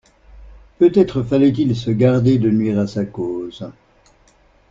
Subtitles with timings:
[0.79, 3.69] Peut-être fallait-il se garder de nuire à sa cause.